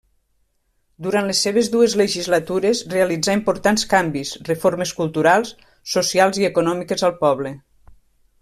[1.07, 5.55] Durant les seves dues legislatures realitzar importants canvis, reformes culturals,
[5.97, 7.55] socials i econòmiques al poble.